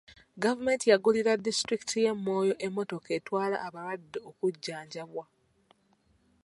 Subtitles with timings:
[0.43, 5.25] Gavumenti yagulira disitulikiti y'e Moyo emmotoka etwala abalwadde okujjanjabwa.